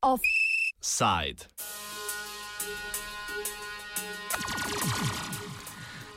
[0.00, 1.44] Offside.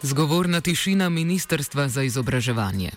[0.01, 2.91] Zgovorna tišina Ministrstva za izobraževanje.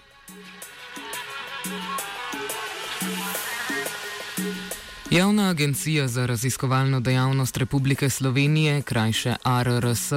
[5.10, 10.12] Javna agencija za raziskovalno dejavnost Republike Slovenije, krajše ARRS,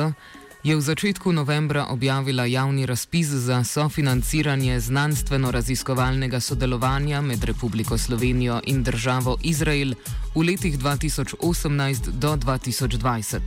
[0.65, 8.83] je v začetku novembra objavila javni razpis za sofinanciranje znanstveno-raziskovalnega sodelovanja med Republiko Slovenijo in
[8.83, 9.93] državo Izrael
[10.35, 13.39] v letih 2018 do 2020.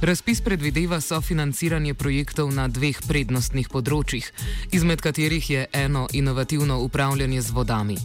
[0.00, 4.28] Razpis predvideva sofinanciranje projektov na dveh prednostnih področjih,
[4.72, 7.96] izmed katerih je eno inovativno upravljanje z vodami.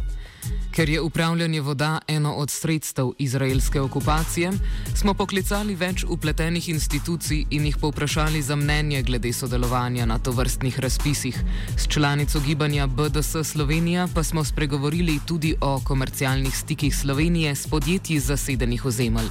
[0.73, 4.51] Ker je upravljanje voda eno od sredstev izraelske okupacije,
[4.95, 11.37] smo poklicali več upletenih institucij in jih povprašali za mnenje glede sodelovanja na tovrstnih razpisih.
[11.77, 18.19] S članico gibanja BDS Slovenija pa smo spregovorili tudi o komercialnih stikih Slovenije s podjetji
[18.19, 19.29] zasedenih ozemelj.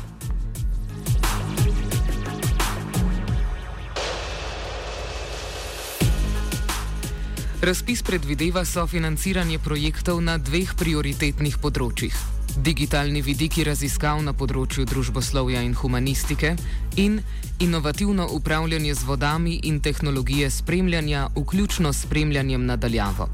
[7.62, 12.10] Razpis predvideva sofinanciranje projektov na dveh prioritetnih področjih:
[12.58, 16.56] digitalni vidiki raziskav na področju družboslovja in humanistike
[16.98, 17.20] in
[17.62, 23.28] inovativno upravljanje z vodami in tehnologije spremljanja, vključno s spremljanjem nadaljavo.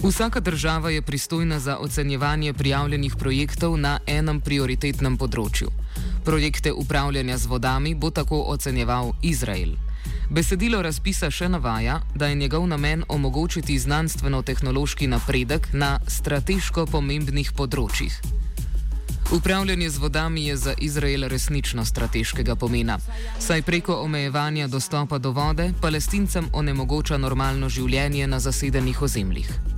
[0.00, 5.68] Vsaka država je pristojna za ocenjevanje prijavljenih projektov na enem prioritetnem področju.
[6.24, 9.76] Projekte upravljanja z vodami bo tako ocenjeval Izrael.
[10.30, 18.16] Besedilo razpisa še navaja, da je njegov namen omogočiti znanstveno-tehnološki napredek na strateško pomembnih področjih.
[19.32, 22.98] Upravljanje z vodami je za Izrael resnično strateškega pomena,
[23.38, 29.75] saj preko omejevanja dostopa do vode palestincem onemogoča normalno življenje na zasedenih ozemljih.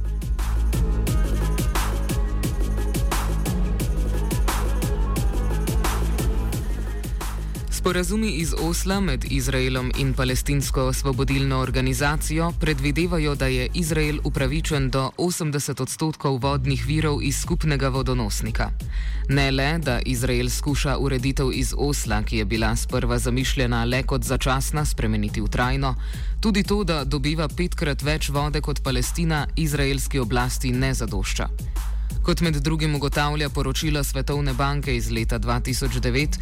[7.89, 15.11] Sporazumi iz Osla med Izraelom in palestinsko osvobodilno organizacijo predvidevajo, da je Izrael upravičen do
[15.19, 18.71] 80 odstotkov vodnih virov iz skupnega vodonosnika.
[19.29, 24.23] Ne le, da Izrael skuša ureditev iz Osla, ki je bila sprva zamišljena le kot
[24.23, 25.95] začasna, spremeniti v trajno,
[26.41, 31.49] tudi to, da dobiva petkrat več vode kot Palestina, izraelski oblasti ne zadošča.
[32.23, 36.37] Kot med drugim ugotavlja poročilo Svetovne banke iz leta 2009,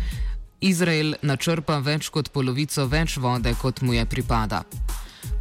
[0.66, 4.65] Izrael načrpa več kot polovico več vode, kot mu je pripada.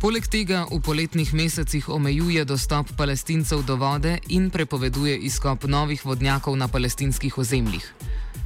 [0.01, 6.57] Poleg tega v poletnih mesecih omejuje dostop palestincev do vode in prepoveduje izkop novih vodnjakov
[6.57, 7.85] na palestinskih ozemljih.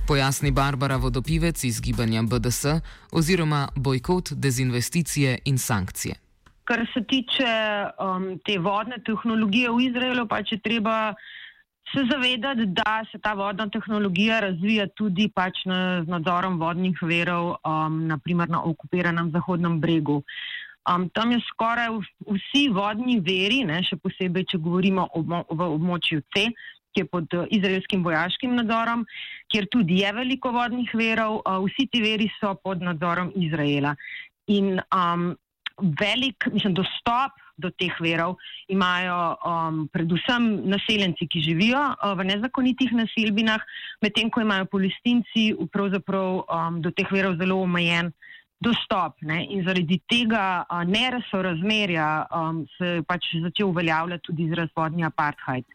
[0.07, 2.79] Pojasni Barbara Vodopivec iz gibanja BDS
[3.11, 6.15] oziroma bojkot, dezinvesticije in sankcije.
[6.63, 7.51] Kar se tiče
[7.99, 11.13] um, te vodne tehnologije v Izraelu, pa če treba
[11.93, 17.55] se zavedati, da se ta vodna tehnologija razvija tudi pač na, z nadzorom vodnih verov,
[17.65, 20.21] um, naprimer na okupiranem Zahodnem bregu.
[20.89, 21.89] Um, tam je skoraj
[22.27, 26.47] vsi vodni veri, ne, še posebej, če govorimo o, v območju C,
[26.93, 29.05] ki je pod uh, izraelskim vojaškim nadzorom,
[29.53, 33.93] kjer tudi je veliko vodnih verov, uh, vsi ti veri so pod nadzorom Izraela.
[34.49, 35.31] In um,
[35.99, 38.37] velik, mislim, dostop do teh verov
[38.71, 43.63] imajo um, predvsem naseljenci, ki živijo uh, v nezakonitih naselbinah,
[44.01, 48.13] medtem ko imajo palestinci um, do teh verov zelo omejen
[48.59, 49.19] dostop.
[49.21, 49.43] Ne?
[49.51, 55.65] In zaradi tega uh, neresorazmerja um, se je pač začel uveljavljati tudi izraz vodni apartheid.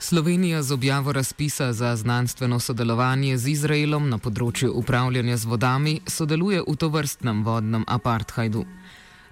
[0.00, 6.62] Slovenija z objavo razpisa za znanstveno sodelovanje z Izraelom na področju upravljanja z vodami sodeluje
[6.62, 8.62] v tovrstnem vodnem apartheidu.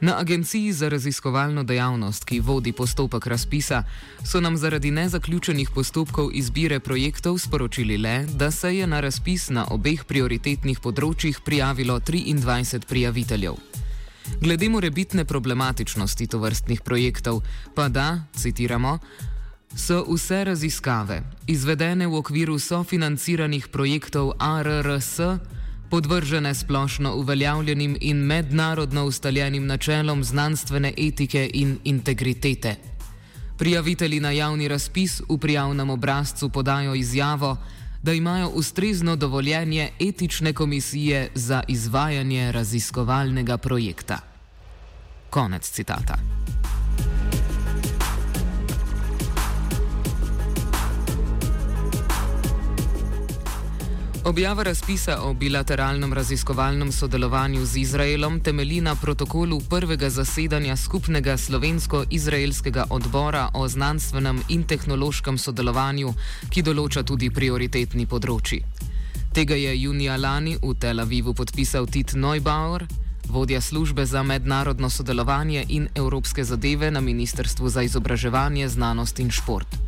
[0.01, 3.85] Na Agenciji za raziskovalno dejavnost, ki vodi postopek razpisa,
[4.25, 9.69] so nam zaradi nezaključenih postopkov izbire projektov sporočili le, da se je na razpis na
[9.71, 13.55] obeh prioritetnih področjih prijavilo 23 prijaviteljev.
[14.43, 17.41] Glede morebitne problematičnosti tovrstnih projektov,
[17.75, 18.99] pa da, citiramo,
[19.75, 25.21] so vse raziskave, izvedene v okviru sofinanciranih projektov ARRS,
[25.91, 32.77] podvržene splošno uveljavljenim in mednarodno ustaljenim načelom znanstvene etike in integritete.
[33.59, 37.57] Prijavitelji na javni razpis v prijavnem obrazcu podajo izjavo,
[38.03, 44.19] da imajo ustrezno dovoljenje etične komisije za izvajanje raziskovalnega projekta.
[45.31, 46.19] Konec citata.
[54.27, 62.85] Objava razpisa o bilateralnem raziskovalnem sodelovanju z Izraelom temelji na protokolu prvega zasedanja skupnega slovensko-izraelskega
[62.91, 66.11] odbora o znanstvenem in tehnološkem sodelovanju,
[66.51, 68.65] ki določa tudi prioritetni področji.
[69.33, 72.89] Tega je junija lani v Tel Avivu podpisal Tit Neubauer,
[73.31, 79.87] vodja službe za mednarodno sodelovanje in evropske zadeve na Ministrstvu za izobraževanje, znanost in šport.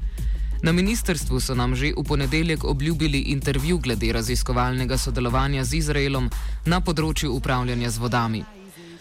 [0.62, 6.30] Na ministrstvu so nam že v ponedeljek obljubili intervju glede raziskovalnega sodelovanja z Izraelom
[6.66, 8.42] na področju upravljanja z vodami.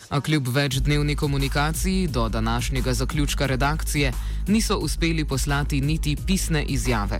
[0.09, 4.13] A kljub večdnevni komunikaciji do današnjega zaključka redakcije
[4.47, 7.19] niso uspeli poslati niti pisne izjave.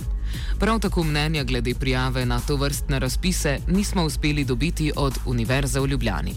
[0.59, 5.87] Prav tako mnenja glede prijave na to vrstne razpise nismo uspeli dobiti od Univerze v
[5.87, 6.33] Ljubljani.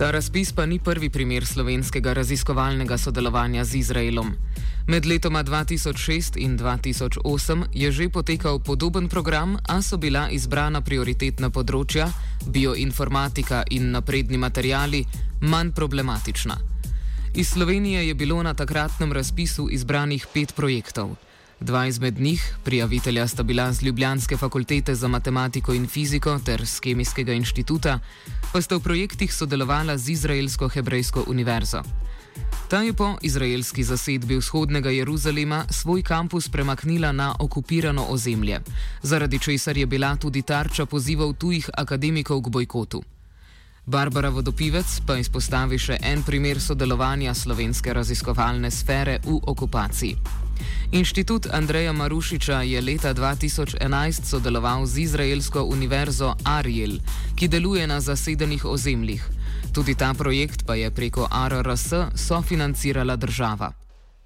[0.00, 4.32] Ta razpis pa ni prvi primer slovenskega raziskovalnega sodelovanja z Izraelom.
[4.86, 11.50] Med letoma 2006 in 2008 je že potekal podoben program, a so bila izbrana prioritetna
[11.50, 12.08] področja,
[12.48, 15.04] bioinformatika in napredni materijali,
[15.40, 16.56] manj problematična.
[17.34, 21.12] Iz Slovenije je bilo na takratnem razpisu izbranih pet projektov.
[21.60, 26.80] Dva izmed njih, prijavitelja sta bila z Ljubljanske fakultete za matematiko in fiziko ter z
[26.80, 27.98] Kemijskega inštituta,
[28.52, 31.82] pa sta v projektih sodelovala z Izraelsko-Hebrejsko univerzo.
[32.68, 38.60] Ta je po izraelski zasedbi vzhodnega Jeruzalema svoj kampus premaknila na okupirano ozemlje,
[39.02, 43.02] zaradi česar je bila tudi tarča pozivov tujih akademikov k bojkotu.
[43.86, 50.49] Barbara Vodopivec pa izpostavi še en primer sodelovanja slovenske raziskovalne sfere v okupaciji.
[50.92, 56.98] Inštitut Andreja Marušiča je leta 2011 sodeloval z Izraelsko univerzo Ariel,
[57.38, 59.22] ki deluje na zasedenih ozemljih.
[59.74, 63.70] Tudi ta projekt pa je preko RRS sofinancirala država.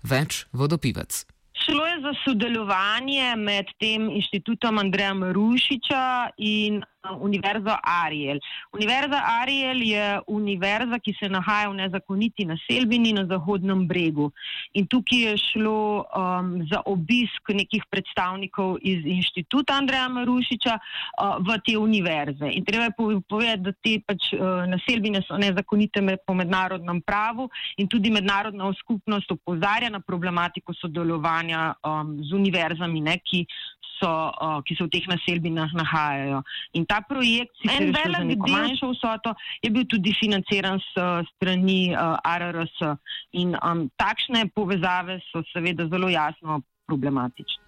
[0.02, 1.26] Več vodopivec.
[1.52, 6.80] Šlo je za sodelovanje med tem inštitutom Andreja Marušiča in
[7.12, 8.40] Univerzo Ariel.
[8.72, 14.30] Univerza Ariel je univerza, ki se nahaja v nezakoniti naselbini na Zahodnem bregu.
[14.72, 21.58] In tukaj je šlo um, za obisk nekih predstavnikov iz inštituta Andreja Marušiča uh, v
[21.66, 22.48] te univerze.
[22.48, 27.88] In treba je povedati, da te pač, uh, naselbine so nezakonite po mednarodnem pravu in
[27.88, 33.44] tudi mednarodna skupnost opozarja na problematiko sodelovanja um, z univerzami, ne, ki
[34.00, 36.42] so, uh, ki se v teh naselbinah nahajajo.
[36.74, 41.90] In ta projekt, ki je velik del manjšo vsoto, je bil tudi financiran s strani
[41.90, 42.78] uh, RRS.
[43.42, 47.62] In um, takšne povezave so seveda zelo jasno problematične.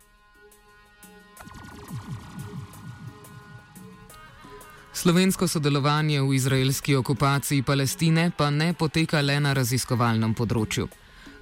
[4.97, 10.89] Slovensko sodelovanje v izraelski okupaciji Palestine pa ne poteka le na raziskovalnem področju.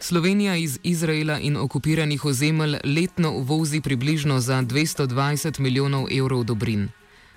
[0.02, 6.90] Slovenija iz Izraela in okupiranih ozemelj letno uvozi približno za 220 milijonov evrov dobrin.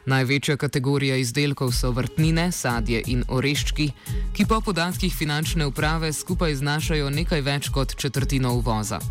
[0.07, 3.87] Največja kategorija izdelkov so vrtnine, sadje in oreščki,
[4.31, 9.01] ki po podatkih finančne uprave skupaj znašajo nekaj več kot četrtino uvoza.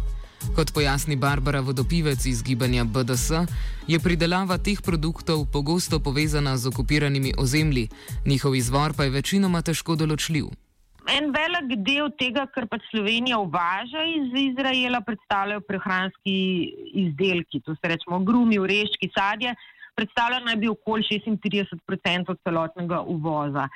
[0.57, 3.45] Kot pojasni Barbara Vodopivec iz gibanja BDS,
[3.87, 7.91] je pridelava teh produktov pogosto povezana z okupiranimi ozemlji,
[8.27, 10.49] njihov izvor pa je večinoma težko določljiv.
[11.13, 16.39] En velik del tega, kar pač Slovenija uvaža iz Izraela, predstavljajo prehranski
[17.05, 19.53] izdelki, to se rečemo grumi, ureški, sadje,
[19.97, 23.69] predstavlja naj bi okoli 36% celotnega uvoza.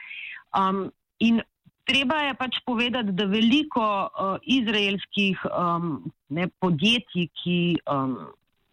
[0.57, 1.41] Um, in
[1.89, 7.59] treba je pač povedati, da veliko uh, izraelskih um, ne, podjetij, ki
[7.91, 8.19] um,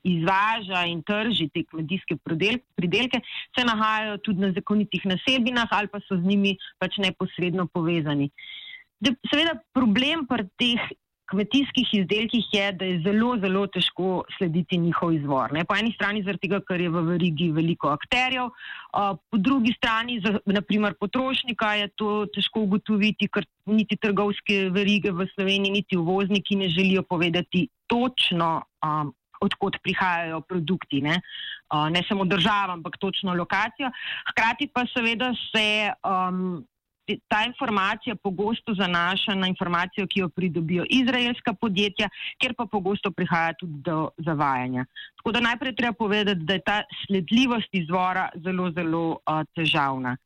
[0.07, 3.21] izvaža in trži te kmetijske pridelke,
[3.55, 8.29] se nahajajo tudi na zakonitih nasebinah ali pa so z njimi pač neposredno povezani.
[8.99, 10.87] De, seveda, problem pri teh
[11.27, 15.53] kmetijskih izdelkih je, da je zelo, zelo težko slediti njihov izvor.
[15.53, 15.65] Ne?
[15.65, 20.19] Po eni strani zaradi tega, ker je v verigi veliko akterjev, uh, po drugi strani,
[20.23, 26.55] za, naprimer potrošnika, je to težko ugotoviti, ker niti trgovske verige v Sloveniji, niti uvozniki
[26.55, 31.19] ne želijo povedati točno, um, odkot prihajajo produkti, ne,
[31.73, 33.91] uh, ne samo država, ampak točno lokacijo.
[34.31, 35.67] Hkrati pa seveda se
[36.01, 36.65] um,
[37.27, 43.53] ta informacija pogosto zanaša na informacijo, ki jo pridobijo izraelska podjetja, kjer pa pogosto prihaja
[43.59, 44.85] tudi do zavajanja.
[45.17, 50.17] Tako da najprej treba povedati, da je ta sledljivost izvora zelo, zelo uh, težavna.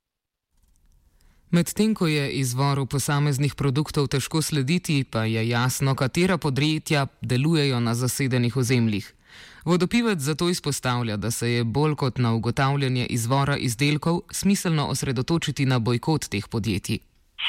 [1.51, 7.95] Medtem ko je izvoru posameznih produktov težko slediti, pa je jasno, katera podjetja delujejo na
[7.95, 9.13] zasedenih ozemljih.
[9.65, 15.79] Vodopivec zato izpostavlja, da se je bolj kot na ugotavljanje izvora izdelkov smiselno osredotočiti na
[15.79, 16.99] bojkot teh podjetij.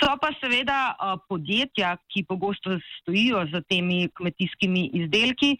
[0.00, 0.96] So pa seveda
[1.28, 5.56] podjetja, ki pogosto stojijo za temi kmetijskimi izdelki.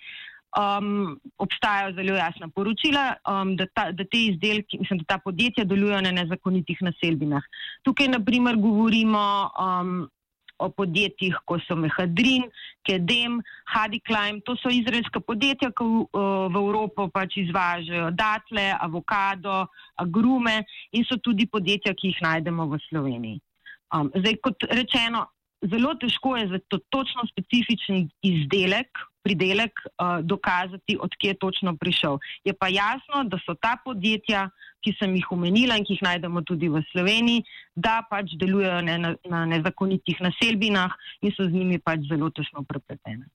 [0.52, 5.64] Um, obstajajo zelo jasna poročila, um, da, ta, da te izdelki, mislim, da ta podjetja
[5.64, 7.43] delujejo na nezakonitih naselbinah.
[7.83, 10.11] Tukaj, naprimer, govorimo um,
[10.62, 12.47] o podjetjih, kot so Mehadrin,
[12.87, 13.40] Kedem,
[13.75, 14.40] Hadiklim.
[14.47, 19.66] To so izraelska podjetja, ki v, v Evropo pač izvažajo datle, avokado,
[20.00, 23.40] agrume in so tudi podjetja, ki jih najdemo v Sloveniji.
[23.92, 25.26] Um, zdaj, kot rečeno,
[25.69, 28.88] zelo težko je za to točno specifičen izdelek,
[29.23, 32.19] pridelek, uh, dokazati, odkje je točno prišel.
[32.45, 34.49] Je pa jasno, da so ta podjetja,
[34.83, 38.99] ki sem jih omenila in ki jih najdemo tudi v Sloveniji, da pač delujejo ne,
[38.99, 40.91] na, na nezakonitih naselbinah
[41.23, 43.31] in so z njimi pač zelo tesno prepletene.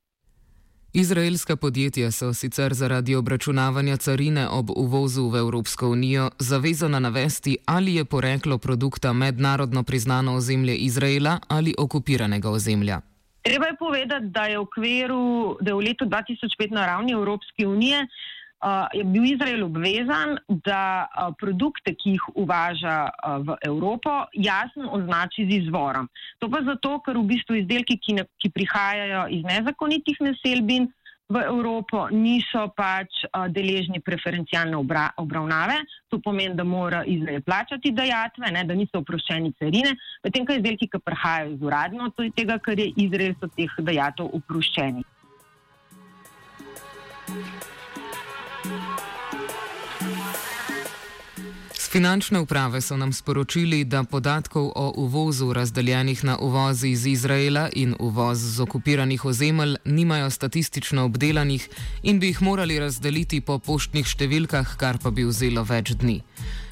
[0.93, 7.95] Izraelska podjetja so sicer zaradi obračunavanja carine ob uvozu v Evropsko unijo zavezana navesti, ali
[7.95, 13.01] je poreklo produkta mednarodno priznano ozemlje Izraela ali okupiranega ozemlja.
[13.47, 17.67] Treba je povedati, da je v, okviru, da je v letu 2005 na ravni Evropske
[17.67, 18.03] unije
[18.63, 24.91] uh, je bil Izrael obvezan, da uh, produkte, ki jih uvaža uh, v Evropo, jasno
[24.97, 26.09] označi z izvorom.
[26.39, 30.89] To pa zato, ker v bistvu izdelki, ki, ne, ki prihajajo iz nezakonitih naselbin
[31.27, 35.83] v Evropo, niso pač uh, deležni preferencialne obra, obravnave.
[36.07, 39.91] To pomeni, da mora Izrael plačati dajatve, ne, da niso oproščeni carine,
[40.23, 43.75] medtem ko izdelki, ki prihajajo iz uradno, to je tega, ker je Izrael so teh
[43.83, 45.03] dajatov oproščeni.
[51.97, 57.95] Finančne uprave so nam sporočili, da podatkov o uvozu razdeljenih na uvozi iz Izraela in
[57.99, 61.69] uvoz z okupiranih ozemelj nimajo statistično obdelanih
[62.03, 66.21] in bi jih morali razdeliti po poštnih številkah, kar pa bi vzelo več dni.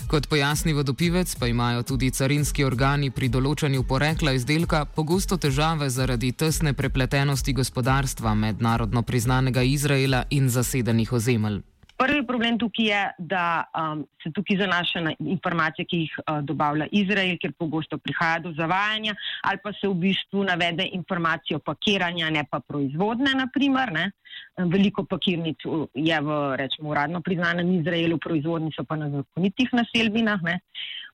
[0.07, 6.31] Kot pojasni vodopivec, pa imajo tudi carinski organi pri določanju porekla izdelka pogosto težave zaradi
[6.31, 11.63] tesne prepletenosti gospodarstva mednarodno priznanega Izraela in zasedenih ozemelj.
[11.97, 16.89] Prvi problem tukaj je, da um, se tukaj zanaša na informacije, ki jih uh, dobavlja
[16.91, 19.15] Izrael, ker pogosto prihaja do zavajanja,
[19.47, 23.93] ali pa se v bistvu navede informacijo pakiranja, ne pa proizvodne, naprimer.
[23.95, 24.09] Ne.
[24.57, 30.43] Veliko pakirnic je v, rečemo, uradno priznanem Izraelu, proizvodni so pa na zakonitih naselbinah.
[30.43, 30.59] Ne.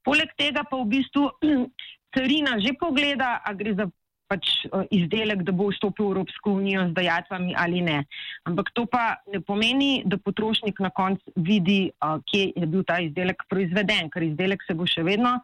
[0.02, 1.30] Poleg tega pa v bistvu
[2.16, 3.86] carina že pogleda, a gre za
[4.32, 7.98] pač uh, izdelek, da bo vstopil v Evropsko unijo z dajatvami ali ne.
[8.48, 13.02] Ampak to pa ne pomeni, da potrošnik na koncu vidi, uh, kje je bil ta
[13.04, 15.40] izdelek proizveden, ker izdelek se bo še vedno,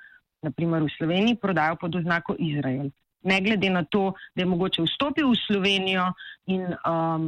[0.46, 2.90] naprimer v Sloveniji, prodajal pod oznako Izrael.
[3.28, 6.06] Ne glede na to, da je mogoče vstopil v Slovenijo
[6.54, 7.26] in um,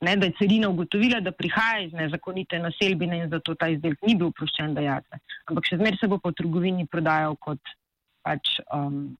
[0.00, 4.14] ne, da je carina ugotovila, da prihaja iz nezakonite naselbine in zato ta izdelek ni
[4.16, 5.20] bil oproščen dajatve.
[5.50, 7.76] Ampak še zmeraj se bo po trgovini prodajal kot
[8.24, 8.58] pač.
[8.72, 9.16] Um,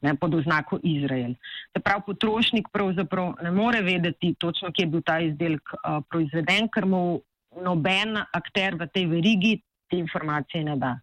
[0.00, 1.34] ne, pod oznako Izrael.
[1.76, 6.68] Se pravi, potrošnik pravzaprav ne more vedeti točno, kje je bil ta izdelek uh, proizveden,
[6.74, 7.20] ker mu
[7.64, 9.56] noben akter v tej verigi
[9.90, 10.96] te informacije ne da.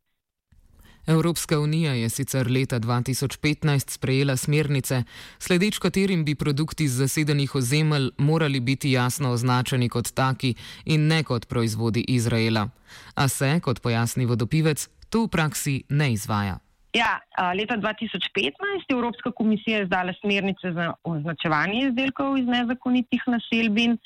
[1.07, 5.03] Evropska unija je sicer leta 2015 sprejela smernice,
[5.39, 11.23] sledeč katerim bi produkti z zasedenih ozemelj morali biti jasno označeni kot taki in ne
[11.23, 12.69] kot proizvodi Izraela.
[13.15, 16.59] A se, kot pojasni vodopivec, to v praksi ne izvaja.
[16.93, 17.17] Ja,
[17.57, 23.97] leta 2015 je Evropska komisija izdala smernice za označevanje izdelkov iz nezakonitih naselbin.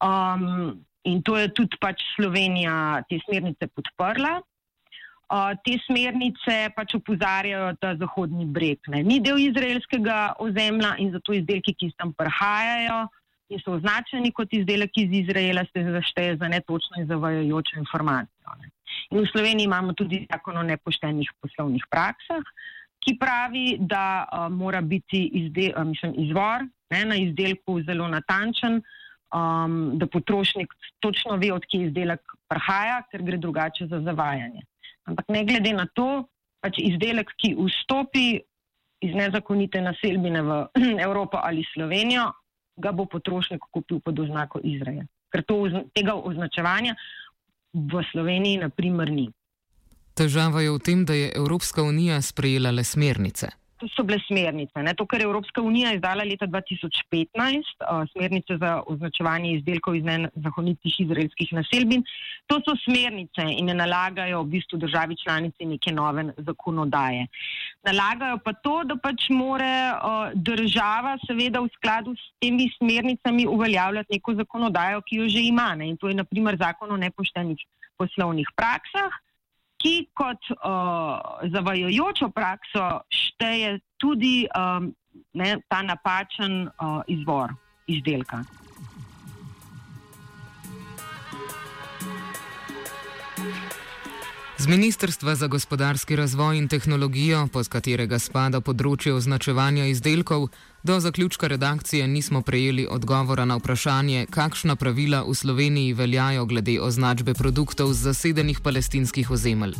[0.00, 4.40] Um, in to je tudi pač Slovenija te smernice podprla.
[4.40, 11.36] Uh, te smernice pač upozarjajo, da Zahodni breg ne, ni del izraelskega ozemlja in zato
[11.36, 13.04] izdelki, ki tam prihajajo
[13.52, 18.56] in so označeni kot izdelek iz Izraela, se zašteje za netočno in zavajajočo informacijo.
[18.60, 18.73] Ne.
[19.10, 22.42] In v Sloveniji imamo tudi zakon o nepoštenih poslovnih praksah,
[23.04, 28.80] ki pravi, da uh, mora biti izde, uh, mislim, izvor ne, na izdelku zelo natančen,
[29.34, 34.64] um, da potrošnik točno ve, odkje izdelek prihaja, ker gre drugače za zavajanje.
[35.04, 36.24] Ampak ne glede na to,
[36.64, 38.38] pač izdelek, ki vstopi
[39.04, 40.60] iz nezakonite naselbine v
[41.06, 42.30] Evropo ali Slovenijo,
[42.80, 45.04] ga bo potrošnik kupil pod oznako Izrael.
[45.34, 46.94] Ker to, tega označevanja
[47.74, 49.28] v Sloveniji, na primer, ni.
[50.14, 53.50] Težava je v tem, da je Evropska unija sprejela le smernice.
[53.78, 54.82] To so bile smernice.
[54.82, 54.94] Ne?
[54.94, 61.00] To, kar je Evropska unija izdala leta 2015, uh, smernice za označevanje izdelkov iz nezakonitih
[61.02, 62.04] izraelskih naselbin,
[62.46, 67.26] to so smernice in ne nalagajo v bistvu državi članici neke nove zakonodaje.
[67.82, 74.14] Nalagajo pa to, da pač more uh, država seveda v skladu s temi smernicami uveljavljati
[74.14, 75.74] neko zakonodajo, ki jo že ima.
[75.74, 75.90] Ne?
[75.90, 77.58] In to je naprimer zakon o nepoštenih
[77.98, 79.23] poslovnih praksah
[79.84, 81.20] ki kot uh,
[81.52, 84.88] zavajojočo prakso šteje tudi um,
[85.36, 87.52] ne, ta napačen uh, izvor
[87.86, 88.40] izdelka.
[94.56, 100.46] Z Ministrstva za gospodarski razvoj in tehnologijo, pod katerega spada področje označevanja izdelkov,
[100.84, 107.34] do zaključka redakcije nismo prejeli odgovora na vprašanje, kakšna pravila v Sloveniji veljajo glede označbe
[107.34, 109.74] produktov z zasedenih palestinskih ozemelj.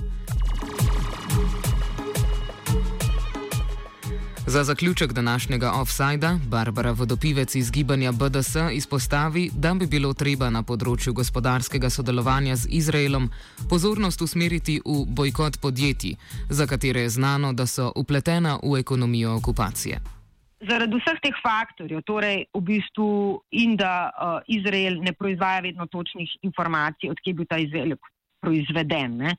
[4.46, 10.62] Za zaključek današnjega offsajda Barbara Vodopivec iz gibanja BDS izpostavi, da bi bilo treba na
[10.62, 13.30] področju gospodarskega sodelovanja z Izraelom
[13.68, 16.16] pozornost usmeriti v bojkot podjetij,
[16.50, 20.24] za katere je znano, da so upletena v ekonomijo okupacije.
[20.68, 23.09] Zaradi vseh teh faktorjev, torej v bistvu
[23.52, 28.11] in da uh, Izrael ne proizvaja vedno točnih informacij, odkje je bil ta izdelek
[28.44, 29.16] proizveden.
[29.16, 29.33] Ne?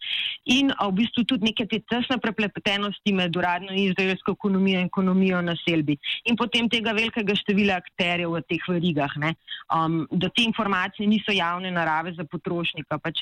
[0.50, 5.56] In v bistvu tudi neke te tesne prepletenosti med uradno izraelsko ekonomijo in ekonomijo na
[5.62, 5.98] selbi.
[6.30, 11.72] In potem tega velikega števila akterjev v teh verigah, um, da te informacije niso javne
[11.72, 12.98] narave za potrošnika.
[13.04, 13.22] Pač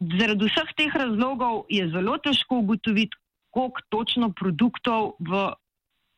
[0.00, 3.16] zaradi vseh teh razlogov je zelo težko ugotoviti,
[3.56, 5.46] koliko točno produktov v,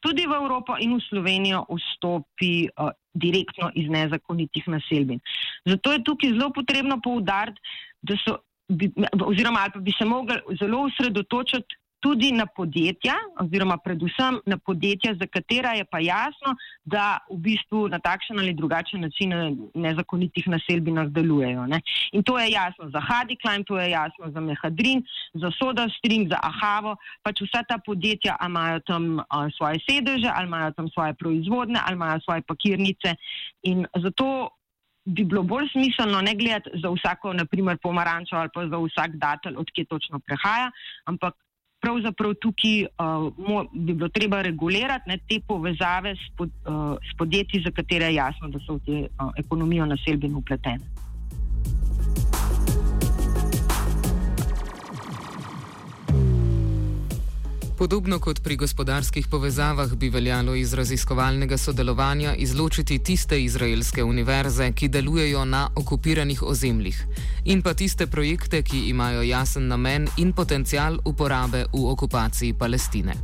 [0.00, 5.20] tudi v Evropo in v Slovenijo vstopi uh, direktno iz nezakonitih naselbin.
[5.66, 7.60] Zato je tukaj zelo potrebno poudariti,
[8.02, 8.38] da so
[8.68, 8.92] bi,
[9.24, 15.14] oziroma ali pa bi se mogli zelo usredotočiti tudi na podjetja, oziroma predvsem na podjetja,
[15.20, 19.34] za katera je pa jasno, da v bistvu na takšen ali drugačen način
[19.74, 21.66] nezakonitih naselbinah delujejo.
[21.66, 21.80] Ne.
[22.12, 25.02] In to je jasno za Hadikline, to je jasno za Mehadrin,
[25.34, 30.46] za Soda Stream, za Ahavo, pač vsa ta podjetja imajo tam a, svoje sedeže, ali
[30.46, 33.14] imajo tam svoje proizvodne, ali imajo svoje pakirnice.
[33.62, 34.48] In zato
[35.04, 39.56] bi bilo bolj smiselno ne gledati za vsako, naprimer, pomarančo ali pa za vsak datelj,
[39.56, 40.70] odkje točno prehaja,
[41.04, 41.34] ampak
[41.80, 47.62] pravzaprav tukaj uh, bi bilo treba regulirati ne, te povezave s, pod, uh, s podjetji,
[47.64, 51.07] za katere je jasno, da so v te uh, ekonomijo naselbin upletene.
[57.78, 64.88] Podobno kot pri gospodarskih povezavah bi veljalo iz raziskovalnega sodelovanja izločiti tiste izraelske univerze, ki
[64.88, 67.06] delujejo na okupiranih ozemljih,
[67.44, 73.14] in pa tiste projekte, ki imajo jasen namen in potencial uporabe v okupaciji Palestine.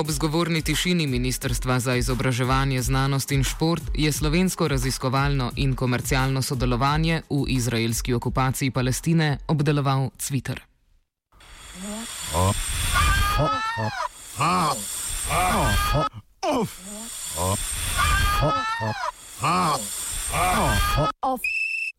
[0.00, 7.22] Ob zgovorni tišini Ministrstva za izobraževanje, znanost in šport je slovensko raziskovalno in komercialno sodelovanje
[7.30, 10.60] v izraelski okupaciji Palestine obdeloval Cviter.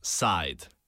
[0.02, 0.81] Offside.